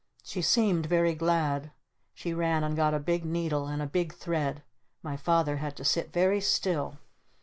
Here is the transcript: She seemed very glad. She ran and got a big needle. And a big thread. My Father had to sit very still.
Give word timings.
She 0.23 0.41
seemed 0.41 0.87
very 0.87 1.13
glad. 1.13 1.69
She 2.15 2.33
ran 2.33 2.63
and 2.63 2.75
got 2.75 2.95
a 2.95 2.99
big 2.99 3.23
needle. 3.23 3.67
And 3.67 3.83
a 3.83 3.85
big 3.85 4.15
thread. 4.15 4.63
My 5.03 5.15
Father 5.15 5.57
had 5.57 5.77
to 5.77 5.85
sit 5.85 6.11
very 6.11 6.41
still. 6.41 6.97